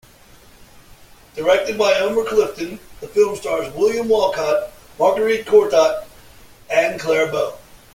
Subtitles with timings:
[1.35, 6.05] Directed by Elmer Clifton, the film stars William Walcott, Marguerite Courtot,
[6.71, 7.55] and Clara Bow.